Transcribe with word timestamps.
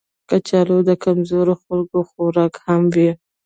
کچالو 0.29 0.77
د 0.89 0.91
کمزورو 1.03 1.53
خلکو 1.63 1.99
خوراک 2.09 2.53
هم 2.65 2.81
وي 2.95 3.11